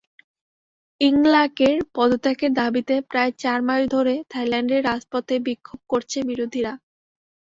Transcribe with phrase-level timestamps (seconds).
[1.01, 6.73] ইংলাকের পদত্যাগের দাবিতে প্রায় চার মাস ধরে থাইল্যান্ডের রাজপথে বিক্ষোভ করছে বিরোধীরা।